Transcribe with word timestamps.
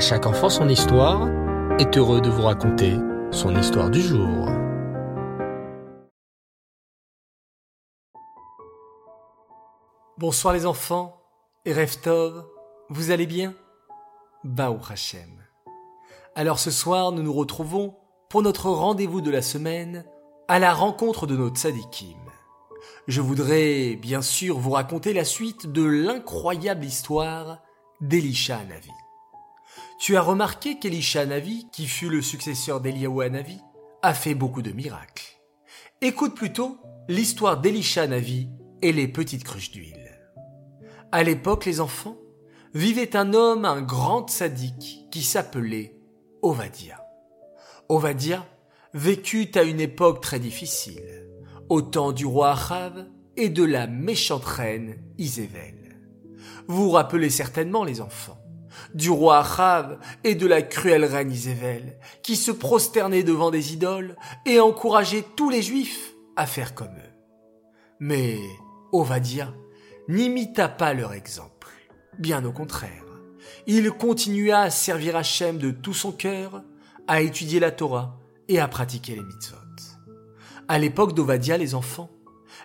Chaque 0.00 0.24
enfant 0.24 0.48
son 0.48 0.66
histoire 0.70 1.28
est 1.78 1.98
heureux 1.98 2.22
de 2.22 2.30
vous 2.30 2.40
raconter 2.40 2.94
son 3.30 3.54
histoire 3.54 3.90
du 3.90 4.00
jour. 4.00 4.48
Bonsoir 10.16 10.54
les 10.54 10.64
enfants 10.64 11.20
et 11.66 11.74
Reftov, 11.74 12.46
vous 12.88 13.10
allez 13.10 13.26
bien? 13.26 13.52
Baou 14.42 14.78
Hachem. 14.88 15.44
Alors 16.34 16.58
ce 16.58 16.70
soir, 16.70 17.12
nous 17.12 17.22
nous 17.22 17.34
retrouvons 17.34 17.94
pour 18.30 18.40
notre 18.40 18.70
rendez-vous 18.70 19.20
de 19.20 19.30
la 19.30 19.42
semaine 19.42 20.06
à 20.48 20.58
la 20.58 20.72
rencontre 20.72 21.26
de 21.26 21.36
notre 21.36 21.56
tzadikim. 21.56 22.18
Je 23.06 23.20
voudrais 23.20 23.96
bien 23.96 24.22
sûr 24.22 24.58
vous 24.58 24.70
raconter 24.70 25.12
la 25.12 25.26
suite 25.26 25.70
de 25.70 25.84
l'incroyable 25.84 26.86
histoire 26.86 27.58
d'Elisha 28.00 28.64
Navi. 28.64 28.90
Tu 30.00 30.16
as 30.16 30.22
remarqué 30.22 30.78
qu'Elisha 30.78 31.26
Navi, 31.26 31.66
qui 31.72 31.86
fut 31.86 32.08
le 32.08 32.22
successeur 32.22 32.80
d'Eliaou 32.80 33.22
Navi, 33.28 33.58
a 34.00 34.14
fait 34.14 34.34
beaucoup 34.34 34.62
de 34.62 34.72
miracles. 34.72 35.38
Écoute 36.00 36.34
plutôt 36.34 36.78
l'histoire 37.06 37.60
d'Elisha 37.60 38.06
Navi 38.06 38.48
et 38.80 38.92
les 38.92 39.08
petites 39.08 39.44
cruches 39.44 39.72
d'huile. 39.72 40.18
À 41.12 41.22
l'époque, 41.22 41.66
les 41.66 41.82
enfants, 41.82 42.16
vivait 42.72 43.14
un 43.14 43.34
homme, 43.34 43.66
un 43.66 43.82
grand 43.82 44.26
sadique, 44.30 45.06
qui 45.10 45.22
s'appelait 45.22 46.00
Ovadia. 46.40 47.06
Ovadia 47.90 48.46
vécut 48.94 49.50
à 49.54 49.64
une 49.64 49.80
époque 49.80 50.22
très 50.22 50.40
difficile, 50.40 51.28
au 51.68 51.82
temps 51.82 52.12
du 52.12 52.24
roi 52.24 52.52
Achav 52.52 53.06
et 53.36 53.50
de 53.50 53.64
la 53.64 53.86
méchante 53.86 54.46
reine 54.46 54.96
Isével. 55.18 56.00
Vous 56.68 56.84
vous 56.84 56.90
rappelez 56.90 57.28
certainement, 57.28 57.84
les 57.84 58.00
enfants, 58.00 58.39
du 58.94 59.10
roi 59.10 59.38
Achav 59.38 59.98
et 60.24 60.34
de 60.34 60.46
la 60.46 60.62
cruelle 60.62 61.04
reine 61.04 61.32
Isével, 61.32 61.98
qui 62.22 62.36
se 62.36 62.50
prosternait 62.50 63.22
devant 63.22 63.50
des 63.50 63.72
idoles 63.72 64.16
et 64.46 64.60
encourageait 64.60 65.24
tous 65.36 65.50
les 65.50 65.62
juifs 65.62 66.14
à 66.36 66.46
faire 66.46 66.74
comme 66.74 66.88
eux. 66.88 67.14
Mais 67.98 68.38
Ovadia 68.92 69.52
n'imita 70.08 70.68
pas 70.68 70.94
leur 70.94 71.12
exemple. 71.12 71.68
Bien 72.18 72.44
au 72.44 72.52
contraire. 72.52 73.04
Il 73.66 73.90
continua 73.90 74.60
à 74.60 74.70
servir 74.70 75.16
Hachem 75.16 75.58
de 75.58 75.70
tout 75.70 75.94
son 75.94 76.12
cœur, 76.12 76.62
à 77.06 77.20
étudier 77.20 77.60
la 77.60 77.70
Torah 77.70 78.18
et 78.48 78.58
à 78.58 78.68
pratiquer 78.68 79.14
les 79.14 79.22
mitzvot. 79.22 79.56
À 80.68 80.78
l'époque 80.78 81.14
d'Ovadia, 81.14 81.56
les 81.56 81.74
enfants, 81.74 82.10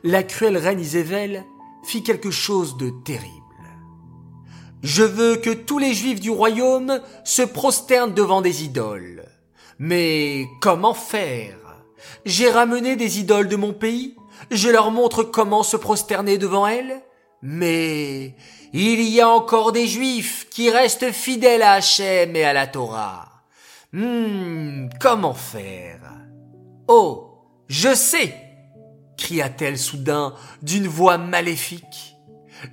la 0.03 0.22
cruelle 0.22 0.58
reine 0.58 0.80
Isével 0.80 1.44
fit 1.84 2.03
quelque 2.03 2.31
chose 2.31 2.78
de 2.78 2.92
terrible. 3.03 3.45
Je 4.86 5.02
veux 5.02 5.38
que 5.38 5.50
tous 5.50 5.80
les 5.80 5.95
juifs 5.95 6.19
du 6.19 6.30
royaume 6.30 7.02
se 7.23 7.41
prosternent 7.41 8.14
devant 8.14 8.44
des 8.44 8.64
idoles. 8.64 9.25
Mais 9.80 10.45
comment 10.61 10.94
faire? 10.94 11.58
J'ai 12.23 12.52
ramené 12.52 12.95
des 12.95 13.19
idoles 13.19 13.47
de 13.47 13.56
mon 13.56 13.73
pays, 13.73 14.16
je 14.52 14.69
leur 14.69 14.91
montre 14.91 15.23
comment 15.23 15.63
se 15.63 15.75
prosterner 15.75 16.38
devant 16.38 16.67
elles, 16.67 17.02
mais 17.41 18.36
il 18.73 19.02
y 19.02 19.22
a 19.22 19.28
encore 19.28 19.72
des 19.72 19.88
juifs 19.88 20.47
qui 20.52 20.69
restent 20.69 21.11
fidèles 21.11 21.63
à 21.63 21.73
Hachem 21.73 22.36
et 22.36 22.44
à 22.44 22.53
la 22.53 22.67
Torah. 22.67 23.41
Hmm, 23.91 24.88
comment 25.02 25.33
faire? 25.33 26.13
Oh, 26.88 27.39
je 27.67 27.95
sais 27.95 28.36
cria-t-elle 29.17 29.80
soudain 29.80 30.36
d'une 30.61 30.88
voix 30.88 31.17
maléfique. 31.17 32.16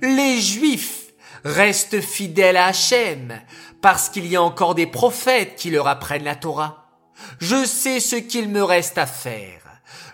Les 0.03 0.39
juifs 0.39 1.02
restent 1.43 2.01
fidèles 2.01 2.57
à 2.57 2.67
Hachem 2.67 3.39
parce 3.81 4.09
qu'il 4.09 4.27
y 4.27 4.35
a 4.35 4.41
encore 4.41 4.75
des 4.75 4.87
prophètes 4.87 5.55
qui 5.55 5.69
leur 5.69 5.87
apprennent 5.87 6.23
la 6.23 6.35
Torah. 6.35 6.87
Je 7.39 7.65
sais 7.65 7.99
ce 7.99 8.15
qu'il 8.15 8.49
me 8.49 8.63
reste 8.63 8.97
à 8.97 9.05
faire. 9.05 9.61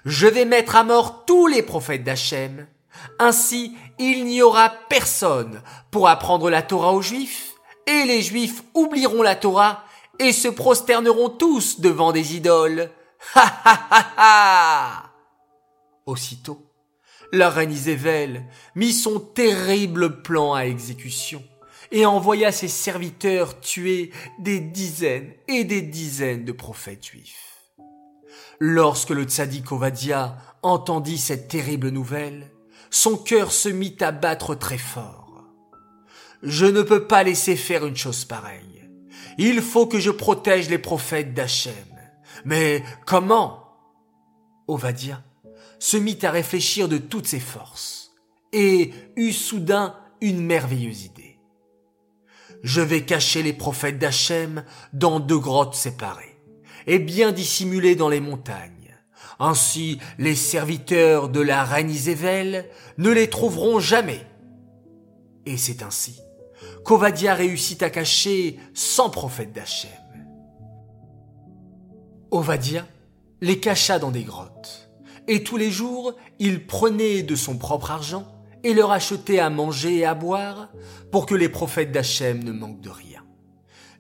Je 0.06 0.28
vais 0.28 0.46
mettre 0.46 0.76
à 0.76 0.84
mort 0.84 1.26
tous 1.26 1.48
les 1.48 1.62
prophètes 1.62 2.04
d'Hachem. 2.04 2.68
Ainsi, 3.20 3.76
il 3.98 4.26
n'y 4.26 4.42
aura 4.42 4.70
personne 4.90 5.62
pour 5.92 6.08
apprendre 6.08 6.50
la 6.50 6.62
Torah 6.62 6.94
aux 6.94 7.02
Juifs, 7.02 7.54
et 7.86 8.06
les 8.06 8.22
Juifs 8.22 8.64
oublieront 8.74 9.22
la 9.22 9.36
Torah 9.36 9.84
et 10.20 10.34
se 10.34 10.48
prosterneront 10.48 11.30
tous 11.30 11.80
devant 11.80 12.12
des 12.12 12.36
idoles. 12.36 12.92
Ha 13.36 13.62
ha 13.66 13.88
ha 13.92 14.06
ha 14.18 15.04
Aussitôt, 16.06 16.69
la 17.32 17.50
reine 17.50 17.72
Isével 17.72 18.46
mit 18.76 18.94
son 18.94 19.20
terrible 19.20 20.22
plan 20.22 20.54
à 20.54 20.64
exécution 20.64 21.44
et 21.92 22.06
envoya 22.06 22.52
ses 22.52 22.68
serviteurs 22.68 23.60
tuer 23.60 24.12
des 24.40 24.60
dizaines 24.60 25.34
et 25.48 25.64
des 25.64 25.82
dizaines 25.82 26.46
de 26.46 26.52
prophètes 26.52 27.06
juifs. 27.06 27.46
Lorsque 28.60 29.12
le 29.12 29.24
tzaddik 29.24 29.72
Ovadia 29.72 30.38
entendit 30.62 31.18
cette 31.18 31.48
terrible 31.48 31.90
nouvelle, 31.90 32.52
son 32.92 33.18
cœur 33.18 33.52
se 33.52 33.70
mit 33.70 33.96
à 34.02 34.12
battre 34.12 34.56
très 34.56 34.78
fort. 34.78 35.46
Je 36.44 36.66
ne 36.66 36.82
peux 36.82 37.08
pas 37.08 37.24
laisser 37.24 37.56
faire 37.56 37.86
une 37.86 37.96
chose 37.96 38.26
pareille. 38.26 38.88
Il 39.38 39.62
faut 39.62 39.88
que 39.88 40.00
je 40.00 40.12
protège 40.12 40.70
les 40.70 40.78
prophètes 40.78 41.34
d'Hachem. 41.34 41.74
Mais 42.46 42.84
comment? 43.06 43.64
Ovadia 44.68 45.24
se 45.80 45.98
mit 45.98 46.20
à 46.24 46.32
réfléchir 46.32 46.88
de 46.88 46.98
toutes 46.98 47.28
ses 47.28 47.40
forces 47.40 48.12
et 48.52 48.94
eut 49.16 49.34
soudain 49.34 49.96
une 50.22 50.46
merveilleuse 50.46 51.06
idée. 51.06 51.40
Je 52.64 52.82
vais 52.82 53.06
cacher 53.06 53.42
les 53.42 53.54
prophètes 53.54 54.00
d'Hachem 54.00 54.64
dans 54.94 55.20
deux 55.20 55.40
grottes 55.40 55.76
séparées 55.76 56.38
et 56.88 57.00
bien 57.00 57.32
dissimulées 57.32 57.96
dans 57.96 58.10
les 58.10 58.20
montagnes 58.20 58.80
ainsi, 59.40 60.00
les 60.18 60.36
serviteurs 60.36 61.30
de 61.30 61.40
la 61.40 61.64
reine 61.64 61.90
Isével 61.90 62.70
ne 62.98 63.10
les 63.10 63.30
trouveront 63.30 63.80
jamais. 63.80 64.28
Et 65.46 65.56
c'est 65.56 65.82
ainsi 65.82 66.20
qu'Ovadia 66.84 67.34
réussit 67.34 67.82
à 67.82 67.90
cacher 67.90 68.60
cent 68.74 69.10
prophètes 69.10 69.54
d'Hachem. 69.54 69.90
Ovadia 72.32 72.86
les 73.42 73.60
cacha 73.60 73.98
dans 73.98 74.12
des 74.12 74.24
grottes, 74.24 74.89
et 75.28 75.44
tous 75.44 75.58
les 75.58 75.72
jours 75.72 76.14
il 76.40 76.66
prenait 76.66 77.24
de 77.24 77.36
son 77.36 77.58
propre 77.58 77.92
argent 77.92 78.28
et 78.64 78.74
leur 78.74 78.92
achetait 78.92 79.40
à 79.40 79.50
manger 79.50 79.98
et 79.98 80.06
à 80.06 80.14
boire 80.14 80.70
pour 81.12 81.26
que 81.26 81.36
les 81.36 81.50
prophètes 81.50 81.92
d'Hachem 81.92 82.44
ne 82.44 82.52
manquent 82.52 82.82
de 82.82 82.90
rien. 82.90 83.24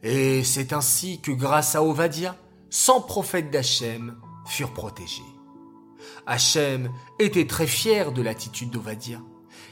Et 0.03 0.43
c'est 0.43 0.73
ainsi 0.73 1.19
que 1.21 1.31
grâce 1.31 1.75
à 1.75 1.83
Ovadia, 1.83 2.35
cent 2.69 3.01
prophètes 3.01 3.51
d'Hachem 3.51 4.15
furent 4.47 4.73
protégés. 4.73 5.21
Hachem 6.25 6.91
était 7.19 7.47
très 7.47 7.67
fier 7.67 8.11
de 8.11 8.21
l'attitude 8.21 8.69
d'Ovadia, 8.69 9.19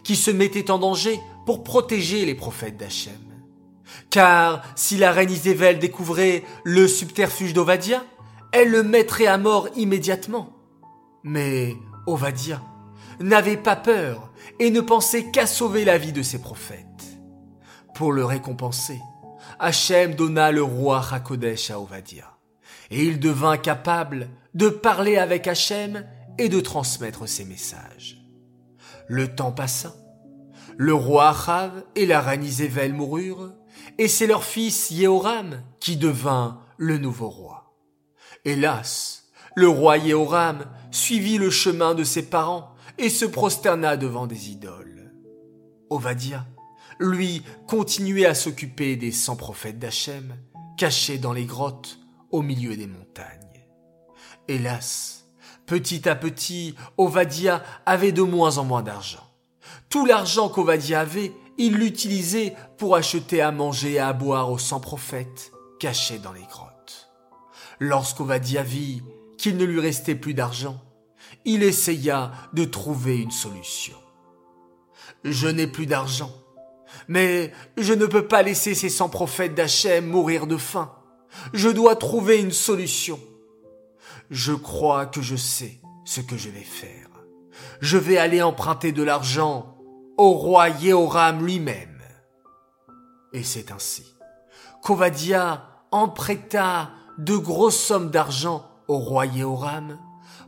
qui 0.04 0.16
se 0.16 0.32
mettait 0.32 0.72
en 0.72 0.80
danger 0.80 1.20
pour 1.46 1.64
protéger 1.64 2.26
les 2.26 2.36
prophètes 2.36 2.78
d'Hachem. 2.78 3.14
Car 4.10 4.64
si 4.76 4.98
la 4.98 5.12
reine 5.12 5.32
Isével 5.32 5.80
découvrait 5.80 6.44
le 6.64 6.88
subterfuge 6.88 7.54
d'Ovadia, 7.54 8.04
elle 8.52 8.70
le 8.70 8.84
mettrait 8.84 9.28
à 9.28 9.38
mort 9.38 9.70
immédiatement. 9.76 10.57
Mais 11.24 11.76
Ovadia 12.06 12.62
n'avait 13.20 13.58
pas 13.58 13.76
peur 13.76 14.32
et 14.60 14.70
ne 14.70 14.82
pensait 14.82 15.32
qu'à 15.32 15.48
sauver 15.48 15.86
la 15.86 15.98
vie 15.98 16.14
de 16.14 16.22
ses 16.22 16.40
prophètes. 16.40 16.86
Pour 17.96 18.12
le 18.12 18.24
récompenser, 18.24 19.00
Hachem 19.60 20.16
donna 20.16 20.52
le 20.52 20.64
roi 20.64 21.04
Hakodesh 21.12 21.72
à 21.72 21.80
Ovadia 21.80 22.38
et 22.90 23.04
il 23.04 23.20
devint 23.20 23.58
capable 23.58 24.30
de 24.54 24.70
parler 24.70 25.18
avec 25.18 25.48
Hachem 25.48 26.06
et 26.38 26.50
de 26.50 26.60
transmettre 26.60 27.28
ses 27.28 27.46
messages. 27.46 28.18
Le 29.08 29.34
temps 29.34 29.52
passa. 29.52 29.96
Le 30.78 30.94
roi 30.94 31.30
Achav 31.30 31.84
et 31.96 32.06
la 32.06 32.22
reine 32.22 32.44
Isével 32.44 32.94
moururent, 32.94 33.52
et 33.98 34.08
c'est 34.08 34.28
leur 34.28 34.44
fils 34.44 34.92
Yehoram 34.92 35.64
qui 35.80 35.98
devint 35.98 36.62
le 36.78 36.98
nouveau 36.98 37.30
roi. 37.30 37.74
Hélas, 38.46 39.27
le 39.58 39.68
roi 39.68 39.98
Yehoram 39.98 40.66
suivit 40.92 41.40
le 41.40 41.50
chemin 41.50 41.96
de 41.96 42.04
ses 42.04 42.30
parents 42.30 42.76
et 43.00 43.10
se 43.10 43.26
prosterna 43.26 43.98
devant 43.98 44.28
des 44.28 44.52
idoles. 44.52 45.12
Ovadia, 45.90 46.46
lui, 47.00 47.42
continuait 47.68 48.28
à 48.28 48.36
s'occuper 48.36 48.96
des 48.98 49.12
cent 49.12 49.36
prophètes 49.36 49.80
d'Hachem, 49.80 50.36
cachés 50.78 51.18
dans 51.18 51.34
les 51.34 51.46
grottes 51.46 51.98
au 52.30 52.44
milieu 52.44 52.78
des 52.78 52.86
montagnes. 52.86 53.66
Hélas, 54.48 55.26
petit 55.66 56.08
à 56.08 56.14
petit, 56.14 56.76
Ovadia 57.00 57.64
avait 57.88 58.12
de 58.12 58.22
moins 58.22 58.60
en 58.60 58.64
moins 58.64 58.84
d'argent. 58.84 59.26
Tout 59.90 60.06
l'argent 60.06 60.50
qu'Ovadia 60.50 61.00
avait, 61.00 61.34
il 61.58 61.74
l'utilisait 61.74 62.54
pour 62.78 62.96
acheter 62.96 63.42
à 63.42 63.52
manger 63.52 63.94
et 63.94 64.00
à 64.00 64.14
boire 64.14 64.52
aux 64.52 64.60
cent 64.60 64.80
prophètes 64.80 65.52
cachés 65.80 66.20
dans 66.20 66.34
les 66.34 66.46
grottes. 66.46 67.10
Lorsqu'Ovadia 67.80 68.62
vit 68.62 69.02
ne 69.56 69.64
lui 69.64 69.80
restait 69.80 70.16
plus 70.16 70.34
d'argent, 70.34 70.82
il 71.46 71.64
essaya 71.64 72.32
de 72.54 72.66
trouver 72.66 73.20
une 73.20 73.32
solution. 73.32 73.96
Je 75.24 75.48
n'ai 75.48 75.68
plus 75.68 75.86
d'argent, 75.86 76.32
Mais 77.08 77.54
je 77.78 77.94
ne 77.94 78.06
peux 78.06 78.28
pas 78.28 78.42
laisser 78.42 78.76
ces 78.76 78.90
cent 78.90 79.10
prophètes 79.10 79.56
d'Hachem 79.56 80.06
mourir 80.06 80.48
de 80.48 80.58
faim. 80.58 80.92
Je 81.54 81.70
dois 81.70 81.96
trouver 81.96 82.40
une 82.40 82.52
solution. 82.52 83.20
Je 84.30 84.54
crois 84.54 85.06
que 85.06 85.22
je 85.22 85.36
sais 85.36 85.80
ce 86.06 86.22
que 86.22 86.38
je 86.38 86.50
vais 86.50 86.64
faire. 86.64 87.08
Je 87.80 87.98
vais 87.98 88.18
aller 88.18 88.42
emprunter 88.42 88.92
de 88.92 89.04
l'argent 89.04 89.78
au 90.18 90.32
roi 90.32 90.70
Yehoram 90.70 91.46
lui-même. 91.46 92.02
Et 93.34 93.44
c'est 93.44 93.72
ainsi 93.72 94.16
qu'Ovadia 94.82 95.68
emprunta 95.92 96.92
de 97.18 97.36
grosses 97.36 97.80
sommes 97.80 98.10
d'argent 98.10 98.70
au 98.88 98.98
roi 98.98 99.26
Yehoram 99.26 100.00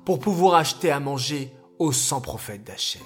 pour 0.05 0.19
pouvoir 0.19 0.55
acheter 0.55 0.91
à 0.91 0.99
manger 0.99 1.53
aux 1.77 1.91
cent 1.91 2.21
prophètes 2.21 2.63
d'Hachem. 2.63 3.01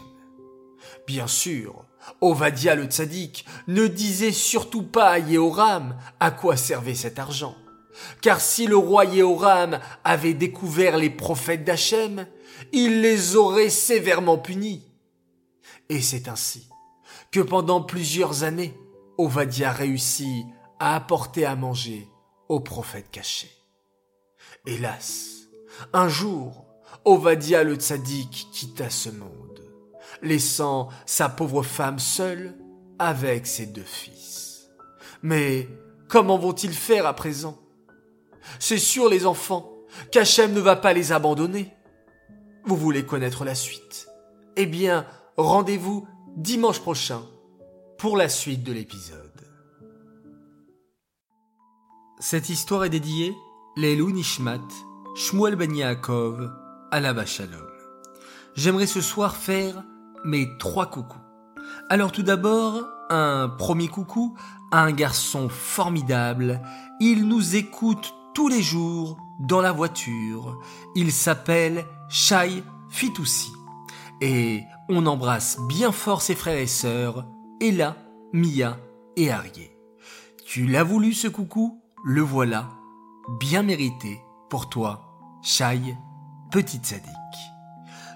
Bien 1.07 1.27
sûr, 1.27 1.85
Ovadia 2.21 2.75
le 2.75 2.85
tzaddik 2.85 3.45
ne 3.67 3.87
disait 3.87 4.31
surtout 4.31 4.83
pas 4.83 5.09
à 5.11 5.19
Yehoram 5.19 5.97
à 6.19 6.31
quoi 6.31 6.57
servait 6.57 6.95
cet 6.95 7.19
argent. 7.19 7.55
Car 8.21 8.41
si 8.41 8.67
le 8.67 8.77
roi 8.77 9.05
Yehoram 9.05 9.79
avait 10.03 10.33
découvert 10.33 10.97
les 10.97 11.09
prophètes 11.09 11.63
d'Hachem, 11.63 12.25
il 12.71 13.01
les 13.01 13.35
aurait 13.35 13.69
sévèrement 13.69 14.37
punis. 14.37 14.83
Et 15.89 16.01
c'est 16.01 16.27
ainsi 16.27 16.69
que 17.31 17.39
pendant 17.39 17.81
plusieurs 17.81 18.43
années, 18.43 18.77
Ovadia 19.17 19.71
réussit 19.71 20.45
à 20.79 20.95
apporter 20.95 21.45
à 21.45 21.55
manger 21.55 22.07
aux 22.49 22.59
prophètes 22.59 23.11
cachés. 23.11 23.51
Hélas, 24.65 25.49
un 25.91 26.07
jour, 26.07 26.65
Ovadia 27.03 27.65
le 27.65 27.75
tzaddik 27.75 28.47
quitta 28.53 28.89
ce 28.89 29.09
monde, 29.09 29.59
laissant 30.21 30.87
sa 31.05 31.27
pauvre 31.27 31.63
femme 31.63 31.99
seule 31.99 32.57
avec 32.97 33.45
ses 33.45 33.65
deux 33.65 33.83
fils. 33.83 34.69
Mais 35.21 35.67
comment 36.07 36.37
vont-ils 36.37 36.73
faire 36.73 37.05
à 37.05 37.13
présent? 37.13 37.59
C'est 38.57 38.77
sûr 38.77 39.09
les 39.09 39.25
enfants 39.25 39.69
qu'Hachem 40.13 40.53
ne 40.53 40.61
va 40.61 40.77
pas 40.77 40.93
les 40.93 41.11
abandonner. 41.11 41.73
Vous 42.63 42.77
voulez 42.77 43.05
connaître 43.05 43.43
la 43.43 43.55
suite? 43.55 44.07
Eh 44.55 44.65
bien, 44.65 45.05
rendez-vous 45.35 46.07
dimanche 46.37 46.79
prochain 46.79 47.21
pour 47.97 48.15
la 48.15 48.29
suite 48.29 48.63
de 48.63 48.71
l'épisode. 48.71 49.41
Cette 52.21 52.47
histoire 52.47 52.85
est 52.85 52.89
dédiée 52.89 53.35
Leilou 53.75 54.11
Nishmat, 54.11 54.61
Shmuel 55.15 55.55
Ben 55.55 55.75
Yaakov. 55.75 56.51
J'aimerais 58.55 58.85
ce 58.85 59.01
soir 59.01 59.35
faire 59.35 59.83
mes 60.23 60.47
trois 60.59 60.85
coucous. 60.85 61.17
Alors 61.89 62.11
tout 62.11 62.21
d'abord, 62.21 62.83
un 63.09 63.49
premier 63.49 63.87
coucou 63.87 64.37
à 64.71 64.83
un 64.83 64.91
garçon 64.91 65.49
formidable. 65.49 66.61
Il 66.99 67.27
nous 67.27 67.55
écoute 67.55 68.13
tous 68.35 68.47
les 68.47 68.61
jours 68.61 69.17
dans 69.39 69.61
la 69.61 69.71
voiture. 69.71 70.61
Il 70.95 71.11
s'appelle 71.11 71.83
Shai 72.09 72.63
Fitoussi. 72.89 73.53
Et 74.21 74.61
on 74.87 75.07
embrasse 75.07 75.57
bien 75.67 75.91
fort 75.91 76.21
ses 76.21 76.35
frères 76.35 76.59
et 76.59 76.67
sœurs, 76.67 77.25
Ella, 77.59 77.97
Mia 78.33 78.77
et 79.15 79.31
Arié. 79.31 79.75
Tu 80.45 80.67
l'as 80.67 80.83
voulu 80.83 81.13
ce 81.13 81.27
coucou? 81.27 81.81
Le 82.05 82.21
voilà 82.21 82.69
bien 83.27 83.63
mérité 83.63 84.21
pour 84.49 84.69
toi, 84.69 85.17
Shai, 85.41 85.95
petite 86.51 86.85
sadique. 86.85 87.09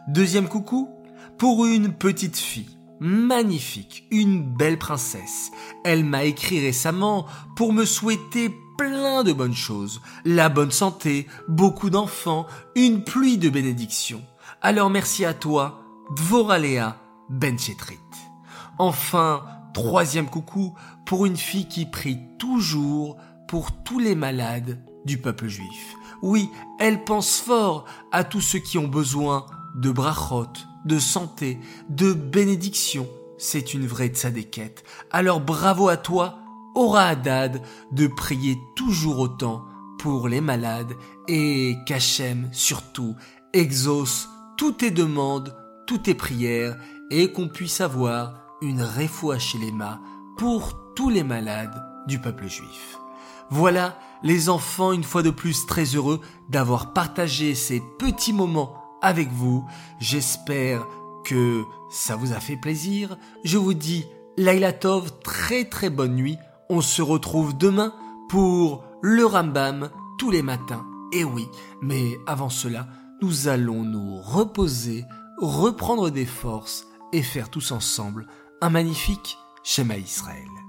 Deuxième 0.07 0.47
coucou, 0.47 0.89
pour 1.37 1.65
une 1.65 1.93
petite 1.93 2.37
fille, 2.37 2.77
magnifique, 2.99 4.07
une 4.11 4.43
belle 4.43 4.79
princesse. 4.79 5.51
Elle 5.83 6.03
m'a 6.03 6.23
écrit 6.23 6.59
récemment 6.59 7.25
pour 7.55 7.73
me 7.73 7.85
souhaiter 7.85 8.53
plein 8.77 9.23
de 9.23 9.33
bonnes 9.33 9.55
choses, 9.55 10.01
la 10.25 10.49
bonne 10.49 10.71
santé, 10.71 11.27
beaucoup 11.47 11.89
d'enfants, 11.89 12.45
une 12.75 13.03
pluie 13.03 13.37
de 13.37 13.49
bénédictions. 13.49 14.23
Alors 14.61 14.89
merci 14.89 15.25
à 15.25 15.33
toi, 15.33 15.83
Dvoralea 16.15 16.97
Benchetrit. 17.29 17.97
Enfin, 18.79 19.43
troisième 19.73 20.29
coucou 20.29 20.75
pour 21.05 21.25
une 21.25 21.37
fille 21.37 21.67
qui 21.67 21.85
prie 21.85 22.19
toujours 22.39 23.17
pour 23.47 23.71
tous 23.83 23.99
les 23.99 24.15
malades 24.15 24.83
peuple 25.15 25.47
juif. 25.47 25.95
Oui, 26.21 26.49
elle 26.79 27.05
pense 27.05 27.39
fort 27.39 27.85
à 28.11 28.25
tous 28.25 28.41
ceux 28.41 28.59
qui 28.59 28.77
ont 28.77 28.89
besoin 28.89 29.45
de 29.75 29.91
brachot, 29.91 30.47
de 30.83 30.99
santé, 30.99 31.59
de 31.87 32.11
bénédiction. 32.11 33.07
C'est 33.37 33.73
une 33.73 33.87
vraie 33.87 34.07
tzadékette. 34.07 34.83
Alors 35.11 35.39
bravo 35.39 35.87
à 35.87 35.95
toi, 35.95 36.39
Aura 36.75 37.05
Haddad, 37.05 37.61
de 37.91 38.07
prier 38.07 38.57
toujours 38.75 39.19
autant 39.19 39.65
pour 39.99 40.27
les 40.27 40.41
malades 40.41 40.93
et 41.27 41.77
qu'Hachem, 41.85 42.49
surtout, 42.51 43.15
exauce 43.53 44.27
toutes 44.57 44.77
tes 44.77 44.91
demandes, 44.91 45.55
toutes 45.85 46.03
tes 46.03 46.13
prières 46.13 46.77
et 47.11 47.31
qu'on 47.31 47.47
puisse 47.47 47.79
avoir 47.81 48.33
une 48.61 48.81
réfoua 48.81 49.39
chez 49.39 49.57
les 49.59 49.71
mains 49.71 50.01
pour 50.37 50.93
tous 50.95 51.09
les 51.09 51.23
malades 51.23 51.83
du 52.07 52.19
peuple 52.19 52.47
juif. 52.47 52.97
Voilà 53.49 53.97
les 54.23 54.49
enfants 54.49 54.91
une 54.91 55.03
fois 55.03 55.23
de 55.23 55.29
plus 55.29 55.65
très 55.65 55.83
heureux 55.95 56.21
d'avoir 56.49 56.93
partagé 56.93 57.55
ces 57.55 57.81
petits 57.99 58.33
moments 58.33 58.75
avec 59.01 59.31
vous. 59.31 59.65
J'espère 59.99 60.85
que 61.23 61.63
ça 61.89 62.15
vous 62.15 62.33
a 62.33 62.39
fait 62.39 62.57
plaisir. 62.57 63.17
Je 63.43 63.57
vous 63.57 63.73
dis 63.73 64.05
Laila 64.37 64.73
Tov, 64.73 65.11
très 65.23 65.65
très 65.65 65.89
bonne 65.89 66.15
nuit. 66.15 66.37
On 66.69 66.81
se 66.81 67.01
retrouve 67.01 67.57
demain 67.57 67.93
pour 68.29 68.83
le 69.01 69.25
Rambam 69.25 69.89
tous 70.17 70.31
les 70.31 70.41
matins. 70.41 70.85
Et 71.13 71.23
oui, 71.23 71.47
mais 71.81 72.17
avant 72.27 72.49
cela, 72.49 72.87
nous 73.21 73.47
allons 73.47 73.83
nous 73.83 74.21
reposer, 74.21 75.05
reprendre 75.37 76.09
des 76.09 76.25
forces 76.25 76.85
et 77.13 77.23
faire 77.23 77.49
tous 77.49 77.71
ensemble 77.71 78.27
un 78.61 78.69
magnifique 78.69 79.37
schéma 79.63 79.97
Israël. 79.97 80.66